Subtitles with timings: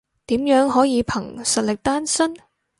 [0.25, 2.35] 點樣可以憑實力單身？